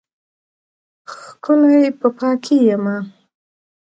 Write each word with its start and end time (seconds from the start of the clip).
ښکلی 1.13 1.79
په 1.99 2.07
پاکۍ 2.17 2.57
یمه 2.69 2.97